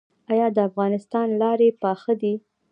آیا 0.31 0.47
د 0.55 0.57
افغانستان 0.69 1.27
لارې 1.41 1.69
پاخه 1.81 2.13
دي؟ 2.21 2.33